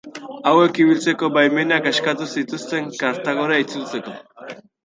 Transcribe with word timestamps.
Hauek 0.51 0.79
ibiltzeko 0.85 1.29
baimenak 1.35 1.89
eskatu 1.93 2.29
zituzten 2.39 2.91
Kartagora 3.05 3.63
itzultzeko. 3.67 4.19